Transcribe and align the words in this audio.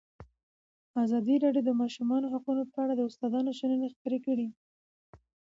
ازادي 1.03 1.35
راډیو 1.45 1.63
د 1.65 1.67
د 1.67 1.71
ماشومانو 1.81 2.31
حقونه 2.33 2.63
په 2.71 2.77
اړه 2.83 2.93
د 2.95 3.01
استادانو 3.09 3.51
شننې 3.59 3.87
خپرې 3.95 4.19
کړي. 4.25 4.47